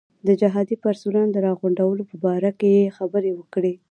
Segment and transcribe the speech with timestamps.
[0.27, 3.73] د جهادي پرسونل د راغونډولو په باره کې یې خبرې وکړې.